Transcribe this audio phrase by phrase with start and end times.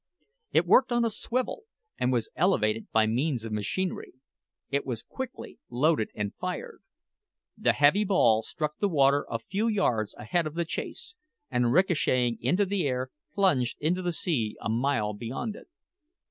[0.51, 1.65] It worked on a swivel,
[1.99, 4.13] and was elevated by means of machinery.
[4.71, 6.81] It was quickly loaded and fired.
[7.55, 11.13] The heavy ball struck the water a few yards ahead of the chase,
[11.51, 15.67] and ricochetting into the air, plunged into the sea a mile beyond it.